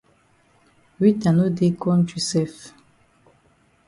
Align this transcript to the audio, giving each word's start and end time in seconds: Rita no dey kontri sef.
Rita 1.01 1.29
no 1.35 1.45
dey 1.57 1.73
kontri 1.81 2.21
sef. 2.29 2.55